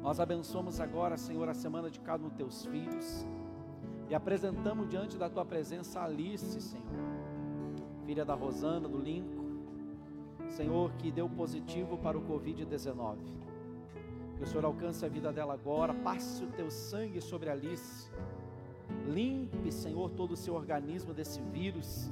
[0.00, 3.26] nós abençoamos agora, Senhor, a semana de cada um dos teus filhos
[4.08, 6.84] e apresentamos diante da tua presença a Alice, Senhor,
[8.06, 9.58] filha da Rosana, do Lincoln,
[10.50, 13.16] Senhor, que deu positivo para o Covid-19.
[14.36, 18.08] Que o Senhor alcance a vida dela agora, passe o teu sangue sobre Alice,
[19.08, 22.08] limpe, Senhor, todo o seu organismo desse vírus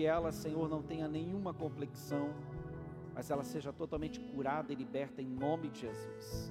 [0.00, 2.30] que ela, Senhor, não tenha nenhuma complexão
[3.14, 6.50] mas ela seja totalmente curada e liberta em nome de Jesus.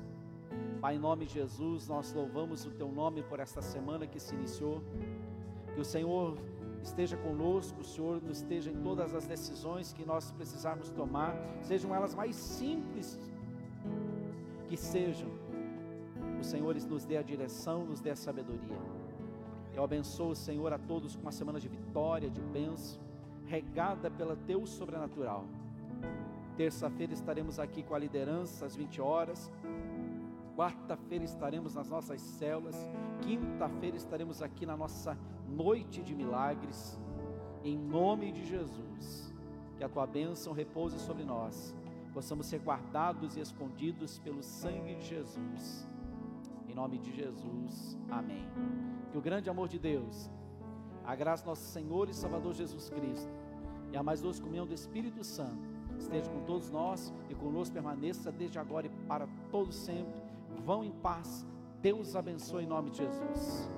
[0.80, 4.36] Pai, em nome de Jesus, nós louvamos o Teu nome por esta semana que se
[4.36, 4.84] iniciou.
[5.74, 6.38] Que o Senhor
[6.84, 11.34] esteja conosco, o Senhor nos esteja em todas as decisões que nós precisarmos tomar,
[11.64, 13.18] sejam elas mais simples
[14.68, 15.32] que sejam.
[16.40, 18.80] O Senhor nos dê a direção, nos dê a sabedoria.
[19.74, 23.09] Eu abençoo, Senhor, a todos com uma semana de vitória, de bênção,
[23.50, 25.44] regada pelo Teu sobrenatural.
[26.56, 29.52] Terça-feira estaremos aqui com a liderança às 20 horas.
[30.56, 32.76] Quarta-feira estaremos nas nossas células.
[33.22, 37.00] Quinta-feira estaremos aqui na nossa noite de milagres.
[37.64, 39.34] Em nome de Jesus,
[39.78, 41.76] que a tua bênção repouse sobre nós.
[42.14, 45.88] Possamos ser guardados e escondidos pelo sangue de Jesus.
[46.68, 48.46] Em nome de Jesus, amém.
[49.12, 50.30] Que o grande amor de Deus,
[51.06, 53.39] a graça do nosso Senhor e Salvador Jesus Cristo
[53.92, 55.68] e a mais doce comunhão do Espírito Santo
[55.98, 60.22] esteja com todos nós e conosco permaneça desde agora e para todo sempre.
[60.66, 61.46] Vão em paz.
[61.82, 63.70] Deus abençoe em nome de Jesus.